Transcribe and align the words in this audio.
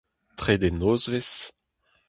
Trede 0.37 0.69
nozvezh. 0.71 1.41